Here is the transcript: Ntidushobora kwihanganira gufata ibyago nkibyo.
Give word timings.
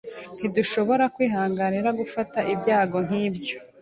Ntidushobora 0.39 1.03
kwihanganira 1.15 1.89
gufata 1.99 2.39
ibyago 2.53 2.97
nkibyo. 3.05 3.55